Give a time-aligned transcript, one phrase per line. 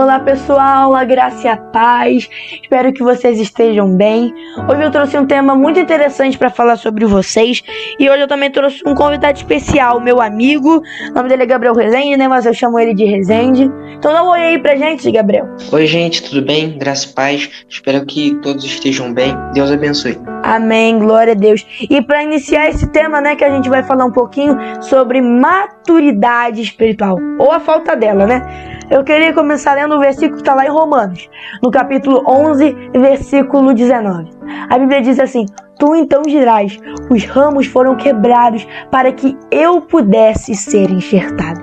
[0.00, 2.26] Olá pessoal, a graça e a paz.
[2.62, 4.32] Espero que vocês estejam bem.
[4.66, 7.62] Hoje eu trouxe um tema muito interessante para falar sobre vocês
[7.98, 10.82] e hoje eu também trouxe um convidado especial, meu amigo.
[11.10, 12.26] O nome dele é Gabriel Rezende, né?
[12.26, 13.70] Mas eu chamo ele de Rezende.
[13.98, 15.46] Então dá um oi aí pra gente, Gabriel.
[15.70, 16.78] Oi, gente, tudo bem?
[16.78, 17.50] Graça e paz.
[17.68, 19.36] Espero que todos estejam bem.
[19.52, 20.18] Deus abençoe.
[20.42, 21.66] Amém, glória a Deus.
[21.78, 26.62] E para iniciar esse tema, né, que a gente vai falar um pouquinho sobre maturidade
[26.62, 28.79] espiritual ou a falta dela, né?
[28.90, 31.30] Eu queria começar lendo o versículo que está lá em Romanos,
[31.62, 34.30] no capítulo 11, versículo 19.
[34.68, 35.46] A Bíblia diz assim:
[35.78, 36.76] Tu então dirás:
[37.08, 41.62] os ramos foram quebrados para que eu pudesse ser enxertado.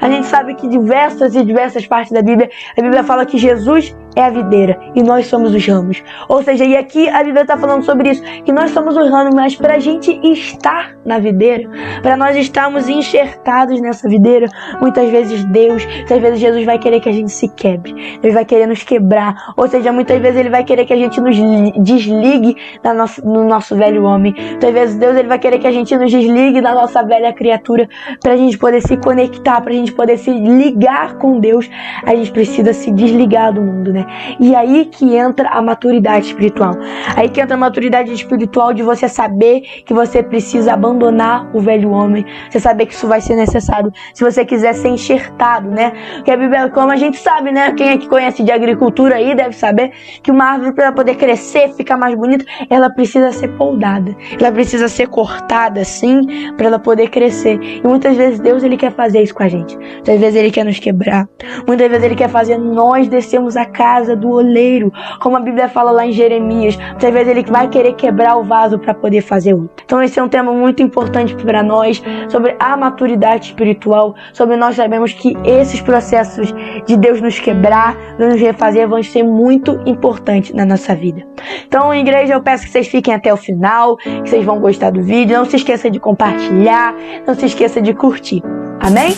[0.00, 3.96] A gente sabe que diversas e diversas partes da Bíblia, a Bíblia fala que Jesus
[4.16, 6.02] é a videira e nós somos os ramos.
[6.28, 9.34] Ou seja, e aqui a Bíblia está falando sobre isso, que nós somos os ramos,
[9.34, 11.68] mas para a gente estar na videira,
[12.02, 14.48] para nós estarmos enxertados nessa videira,
[14.80, 18.44] muitas vezes Deus, muitas vezes Jesus vai querer que a gente se quebre, Deus vai
[18.44, 21.36] querer nos quebrar, ou seja, muitas vezes Ele vai querer que a gente nos
[21.82, 25.72] desligue da nossa, no nosso velho homem, muitas vezes Deus ele vai querer que a
[25.72, 27.86] gente nos desligue da nossa velha criatura,
[28.22, 31.68] para a gente poder se conectar, para a gente poder se ligar com Deus,
[32.04, 34.05] a gente precisa se desligar do mundo, né?
[34.38, 36.74] E aí que entra a maturidade espiritual.
[37.14, 41.90] Aí que entra a maturidade espiritual de você saber que você precisa abandonar o velho
[41.90, 42.24] homem.
[42.50, 45.92] Você saber que isso vai ser necessário se você quiser ser enxertado, né?
[46.16, 47.72] Porque a Bíblia, como a gente sabe, né?
[47.72, 51.72] Quem é que conhece de agricultura aí deve saber que uma árvore para poder crescer,
[51.74, 54.14] ficar mais bonita, ela precisa ser poldada.
[54.38, 57.58] Ela precisa ser cortada assim para ela poder crescer.
[57.62, 59.76] E muitas vezes Deus ele quer fazer isso com a gente.
[59.76, 61.28] Muitas vezes ele quer nos quebrar.
[61.66, 65.68] Muitas vezes ele quer fazer nós descermos a casa casa do oleiro, como a Bíblia
[65.68, 66.76] fala lá em Jeremias.
[66.76, 69.82] Muitas vezes ele vai querer quebrar o vaso para poder fazer outro.
[69.84, 74.76] Então esse é um tema muito importante para nós sobre a maturidade espiritual, sobre nós
[74.76, 76.54] sabemos que esses processos
[76.86, 81.26] de Deus nos quebrar, nos refazer, vão ser muito importantes na nossa vida.
[81.66, 85.02] Então, igreja, eu peço que vocês fiquem até o final, que vocês vão gostar do
[85.02, 85.38] vídeo.
[85.38, 86.94] Não se esqueça de compartilhar,
[87.26, 88.42] não se esqueça de curtir.
[88.80, 89.14] Amém?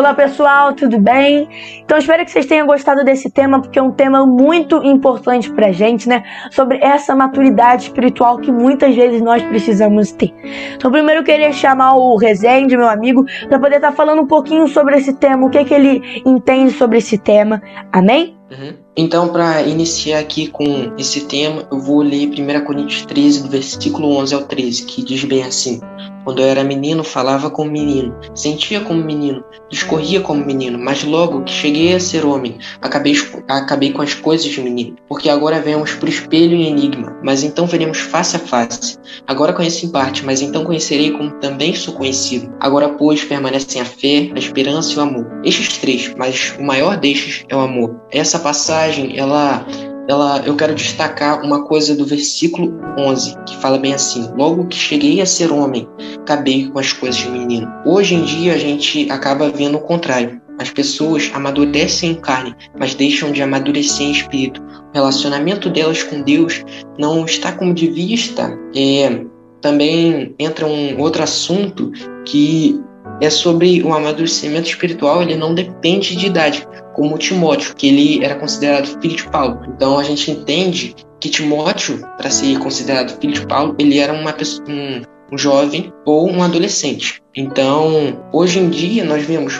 [0.00, 1.46] Olá pessoal, tudo bem?
[1.84, 5.72] Então espero que vocês tenham gostado desse tema, porque é um tema muito importante pra
[5.72, 6.24] gente, né?
[6.52, 10.32] Sobre essa maturidade espiritual que muitas vezes nós precisamos ter.
[10.74, 14.26] Então primeiro eu queria chamar o Rezende, meu amigo, para poder estar tá falando um
[14.26, 17.60] pouquinho sobre esse tema, o que, é que ele entende sobre esse tema.
[17.92, 18.40] Amém?
[18.50, 18.72] Uhum.
[18.96, 24.16] Então, para iniciar aqui com esse tema, eu vou ler 1 Coríntios 13, do versículo
[24.16, 25.78] 11 ao 13, que diz bem assim:
[26.24, 31.42] quando eu era menino, falava como menino, sentia como menino, discorria como menino, mas logo
[31.42, 33.14] que cheguei a ser homem, acabei,
[33.48, 34.96] acabei com as coisas de menino.
[35.08, 38.98] Porque agora vemos por espelho em enigma, mas então veremos face a face.
[39.26, 42.52] Agora conheço em parte, mas então conhecerei como também sou conhecido.
[42.60, 45.26] Agora, pois, permanecem a fé, a esperança e o amor.
[45.44, 48.00] Estes três, mas o maior destes é o amor.
[48.10, 49.66] Essa passagem, ela
[50.08, 54.76] ela, eu quero destacar uma coisa do versículo 11, que fala bem assim: Logo que
[54.76, 55.88] cheguei a ser homem,
[56.20, 57.70] acabei com as coisas de menino.
[57.84, 60.40] Hoje em dia a gente acaba vendo o contrário.
[60.58, 64.60] As pessoas amadurecem em carne, mas deixam de amadurecer em espírito.
[64.60, 66.62] O relacionamento delas com Deus
[66.98, 68.52] não está como devia estar.
[68.76, 69.24] É,
[69.62, 71.90] também entra um outro assunto
[72.26, 72.78] que
[73.20, 76.66] é sobre o amadurecimento espiritual, ele não depende de idade,
[77.00, 79.58] como Timóteo, que ele era considerado filho de Paulo.
[79.74, 84.34] Então a gente entende que Timóteo, para ser considerado filho de Paulo, ele era uma
[84.34, 85.00] pessoa, um,
[85.32, 87.22] um jovem ou um adolescente.
[87.34, 89.54] Então, hoje em dia, nós vemos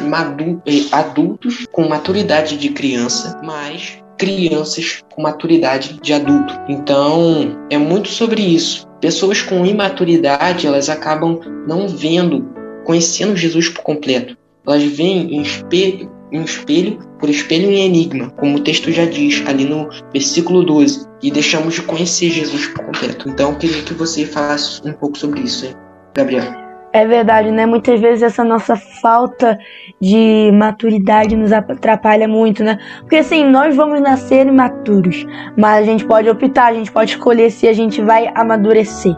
[0.66, 6.60] eh, adultos com maturidade de criança, mas crianças com maturidade de adulto.
[6.68, 8.86] Então, é muito sobre isso.
[9.00, 12.46] Pessoas com imaturidade, elas acabam não vendo
[12.84, 14.36] conhecendo Jesus por completo.
[14.66, 19.42] Elas veem em espelho, em espelho por espelho em enigma, como o texto já diz
[19.46, 23.28] ali no versículo 12, e deixamos de conhecer Jesus por completo.
[23.28, 25.74] Então, queria que você falasse um pouco sobre isso, hein?
[26.14, 26.60] Gabriel.
[26.92, 27.66] É verdade, né?
[27.66, 29.56] Muitas vezes essa nossa falta
[30.00, 32.78] de maturidade nos atrapalha muito, né?
[33.00, 35.24] Porque assim, nós vamos nascer imaturos,
[35.56, 39.14] mas a gente pode optar, a gente pode escolher se a gente vai amadurecer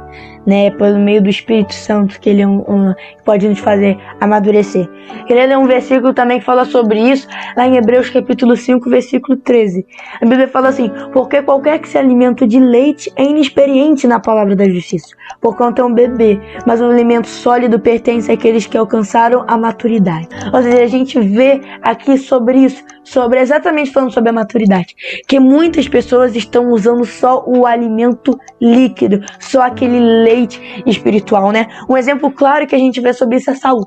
[0.47, 2.95] né, pelo meio do Espírito Santo, que ele é um, um,
[3.25, 4.89] pode nos fazer amadurecer.
[5.27, 9.37] Queria ler um versículo também que fala sobre isso, lá em Hebreus capítulo 5, versículo
[9.37, 9.87] 13.
[10.21, 14.57] A Bíblia fala assim: Porque qualquer que se alimenta de leite é inexperiente na palavra
[14.57, 19.57] da justiça, porquanto é um bebê, mas o alimento sólido pertence àqueles que alcançaram a
[19.57, 20.29] maturidade.
[20.53, 24.95] Ou seja, a gente vê aqui sobre isso, sobre exatamente falando sobre a maturidade,
[25.27, 31.67] que muitas pessoas estão usando só o alimento líquido, só aquele leite espiritual, né?
[31.89, 33.87] Um exemplo claro que a gente vê sobre isso é Saul.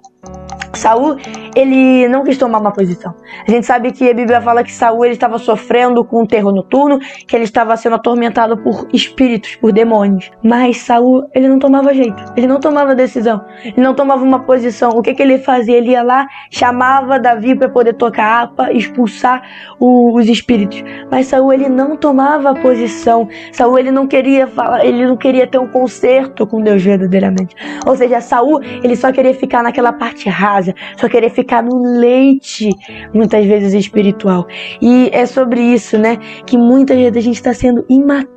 [0.86, 1.18] Saul,
[1.56, 3.16] ele não quis tomar uma posição.
[3.48, 6.54] A gente sabe que a Bíblia fala que Saul ele estava sofrendo com um terror
[6.54, 10.30] noturno, que ele estava sendo atormentado por espíritos, por demônios.
[10.44, 12.24] Mas Saul, ele não tomava jeito.
[12.38, 13.44] Ele não tomava decisão.
[13.64, 14.92] Ele não tomava uma posição.
[14.92, 15.76] O que que ele fazia?
[15.76, 19.42] Ele ia lá, chamava Davi para poder tocar a harpa, expulsar
[19.80, 20.84] o, os espíritos.
[21.10, 23.28] Mas Saul ele não tomava posição.
[23.52, 27.56] Saul ele não queria falar, ele não queria ter um conserto com Deus verdadeiramente.
[27.88, 32.70] Ou seja, Saul ele só queria ficar naquela parte rasa, só querer ficar no leite,
[33.14, 34.48] muitas vezes espiritual.
[34.82, 38.35] E é sobre isso, né, que muitas vezes a gente está sendo imaturo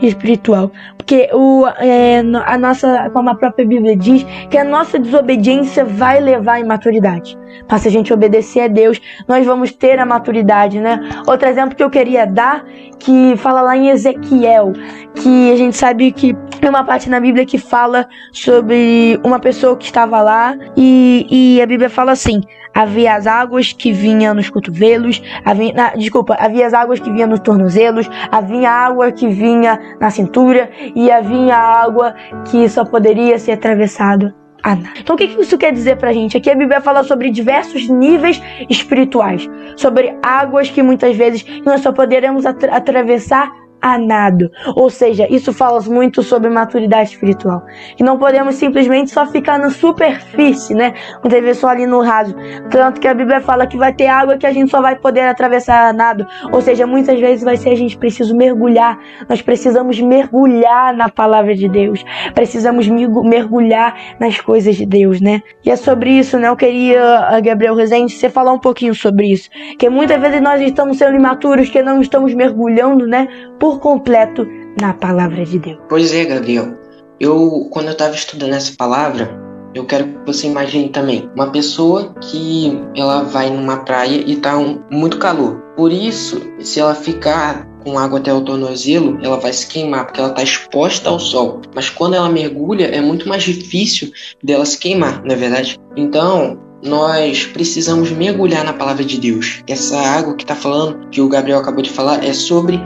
[0.00, 5.84] espiritual, porque o, é, a nossa, como a própria Bíblia diz, que a nossa desobediência
[5.84, 7.36] vai levar à imaturidade.
[7.70, 10.98] Mas se a gente obedecer a Deus, nós vamos ter a maturidade, né?
[11.26, 12.64] Outro exemplo que eu queria dar,
[12.98, 14.72] que fala lá em Ezequiel,
[15.14, 19.76] que a gente sabe que tem uma parte na Bíblia que fala sobre uma pessoa
[19.76, 22.40] que estava lá e, e a Bíblia fala assim:
[22.74, 27.28] havia as águas que vinham nos cotovelos, havia, na, desculpa, havia as águas que vinham
[27.28, 32.14] nos tornozelos, havia água que vinha na cintura e havia água
[32.50, 34.32] que só poderia ser atravessado
[34.62, 34.98] a nada.
[34.98, 36.36] Então o que isso quer dizer pra gente?
[36.36, 38.40] Aqui a Bíblia fala sobre diversos níveis
[38.70, 39.46] espirituais,
[39.76, 43.52] sobre águas que muitas vezes nós só poderemos atravessar
[43.84, 44.50] a nado.
[44.74, 47.62] Ou seja, isso fala muito sobre maturidade espiritual.
[47.94, 50.94] Que não podemos simplesmente só ficar na superfície, né?
[51.22, 52.34] Muitas vezes só ali no raso.
[52.70, 55.20] Tanto que a Bíblia fala que vai ter água que a gente só vai poder
[55.20, 56.26] atravessar a nado.
[56.50, 58.98] Ou seja, muitas vezes vai ser a gente preciso mergulhar.
[59.28, 62.02] Nós precisamos mergulhar na palavra de Deus.
[62.34, 65.42] Precisamos mergulhar nas coisas de Deus, né?
[65.62, 66.48] E é sobre isso, né?
[66.48, 69.50] Eu queria, Gabriel Rezende, você falar um pouquinho sobre isso.
[69.78, 73.28] Que muitas vezes nós estamos sendo imaturos, que não estamos mergulhando, né?
[73.60, 74.46] Por por completo
[74.80, 75.78] na palavra de Deus.
[75.88, 76.74] Pois é, Gabriel.
[77.20, 79.40] Eu, quando eu estava estudando essa palavra,
[79.74, 84.56] eu quero que você imagine também uma pessoa que ela vai numa praia e tá
[84.56, 85.60] um, muito calor.
[85.76, 90.20] Por isso, se ela ficar com água até o tornozelo, ela vai se queimar porque
[90.20, 91.60] ela está exposta ao sol.
[91.74, 94.10] Mas quando ela mergulha, é muito mais difícil
[94.42, 95.78] dela se queimar, não é verdade?
[95.96, 99.62] Então, nós precisamos mergulhar na palavra de Deus.
[99.66, 102.80] Essa água que está falando, que o Gabriel acabou de falar, é sobre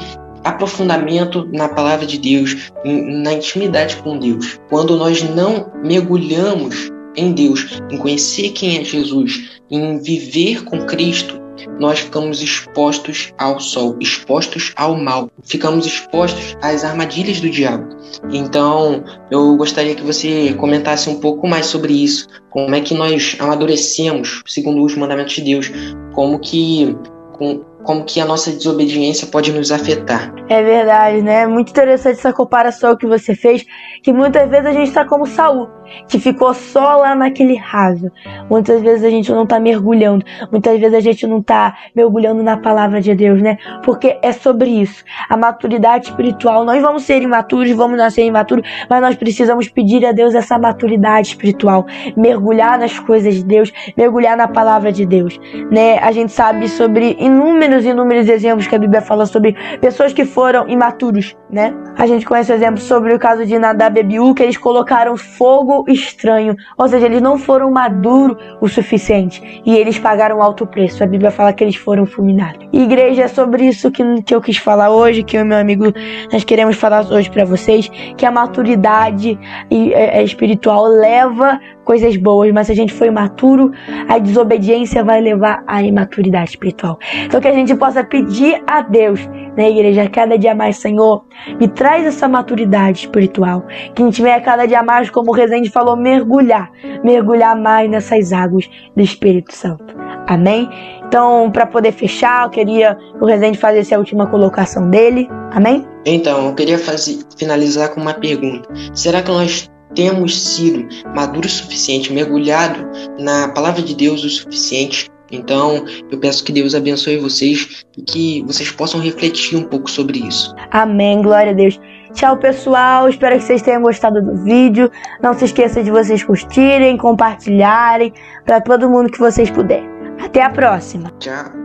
[0.48, 4.58] aprofundamento na palavra de Deus, na intimidade com Deus.
[4.68, 11.38] Quando nós não mergulhamos em Deus, em conhecer quem é Jesus, em viver com Cristo,
[11.78, 17.96] nós ficamos expostos ao sol, expostos ao mal, ficamos expostos às armadilhas do diabo.
[18.30, 23.36] Então, eu gostaria que você comentasse um pouco mais sobre isso, como é que nós
[23.38, 25.70] amadurecemos segundo os mandamentos de Deus,
[26.14, 26.96] como que
[27.32, 30.32] com, como que a nossa desobediência pode nos afetar.
[30.48, 31.46] É verdade, né?
[31.46, 33.64] Muito interessante essa comparação que você fez,
[34.02, 35.68] que muitas vezes a gente está como Saul,
[36.08, 38.10] que ficou só lá naquele raso.
[38.50, 42.56] Muitas vezes a gente não está mergulhando, muitas vezes a gente não está mergulhando na
[42.56, 43.58] palavra de Deus, né?
[43.84, 45.04] Porque é sobre isso.
[45.28, 46.64] A maturidade espiritual.
[46.64, 51.28] Nós vamos ser imaturos, vamos nascer imaturos, mas nós precisamos pedir a Deus essa maturidade
[51.28, 51.86] espiritual,
[52.16, 55.38] mergulhar nas coisas de Deus, mergulhar na palavra de Deus,
[55.70, 55.98] né?
[55.98, 60.68] A gente sabe sobre inúmeros inúmeros exemplos que a Bíblia fala sobre pessoas que foram
[60.68, 61.74] imaturos, né?
[61.96, 65.16] A gente conhece o exemplo sobre o caso de Nadab e Abiú, que eles colocaram
[65.16, 71.02] fogo estranho, ou seja, eles não foram maduros o suficiente e eles pagaram alto preço.
[71.02, 72.66] A Bíblia fala que eles foram fulminados.
[72.72, 75.92] Igreja, é sobre isso que, que eu quis falar hoje, que eu e meu amigo
[76.32, 79.38] nós queremos falar hoje para vocês, que a maturidade
[79.70, 83.72] é, é espiritual leva coisas boas, mas se a gente for imaturo,
[84.06, 86.98] a desobediência vai levar à imaturidade espiritual.
[87.24, 91.24] Então que a gente possa pedir a Deus, na né, igreja, cada dia mais, Senhor,
[91.58, 93.64] me traz essa maturidade espiritual.
[93.94, 96.70] Que a gente venha cada dia mais, como o Rezende falou, mergulhar,
[97.02, 99.96] mergulhar mais nessas águas do Espírito Santo.
[100.26, 100.68] Amém?
[101.06, 105.26] Então, para poder fechar, eu queria que o Rezende fizesse a última colocação dele.
[105.52, 105.86] Amém?
[106.04, 108.68] Então, eu queria fazer, finalizar com uma pergunta.
[108.92, 115.08] Será que nós temos sido maduros o suficiente, mergulhado na palavra de Deus o suficiente.
[115.30, 120.20] Então, eu peço que Deus abençoe vocês e que vocês possam refletir um pouco sobre
[120.20, 120.54] isso.
[120.70, 121.78] Amém, glória a Deus.
[122.14, 123.08] Tchau, pessoal.
[123.08, 124.90] Espero que vocês tenham gostado do vídeo.
[125.22, 128.12] Não se esqueça de vocês curtirem, compartilharem
[128.46, 129.88] para todo mundo que vocês puderem.
[130.18, 131.12] Até a próxima.
[131.18, 131.58] Tchau.